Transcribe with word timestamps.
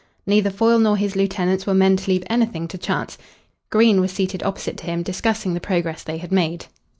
Neither 0.25 0.49
Foyle 0.49 0.79
nor 0.79 0.97
his 0.97 1.15
lieutenants 1.15 1.67
were 1.67 1.75
men 1.75 1.95
to 1.95 2.09
leave 2.09 2.23
anything 2.27 2.67
to 2.69 2.77
chance. 2.79 3.19
Green 3.69 4.01
was 4.01 4.11
seated 4.11 4.41
opposite 4.41 4.77
to 4.77 4.85
him, 4.87 5.03
discussing 5.03 5.53
the 5.53 5.59
progress 5.59 6.01
they 6.01 6.17
had 6.17 6.31
made. 6.31 6.65